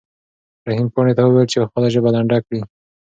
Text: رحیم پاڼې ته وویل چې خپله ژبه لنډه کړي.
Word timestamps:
رحیم 0.67 0.87
پاڼې 0.93 1.13
ته 1.17 1.21
وویل 1.25 1.47
چې 1.51 1.67
خپله 1.67 1.87
ژبه 1.93 2.09
لنډه 2.15 2.37
کړي. 2.45 2.61